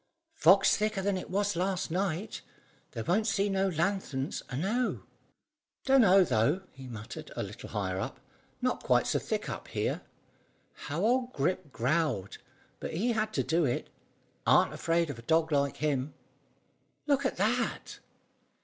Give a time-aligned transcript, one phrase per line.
[0.33, 2.41] "Fog's thicker than it was last night.
[2.93, 5.03] They won't see no lanthorns, I know."
[5.85, 8.19] "Dunno, though," he muttered a little higher up.
[8.63, 10.01] "Not quite so thick up here.
[10.73, 12.39] How old Grip growled!
[12.79, 13.91] But he had to do it.
[14.47, 16.15] Aren't afraid of a dog like him.
[17.05, 17.99] Look at that!"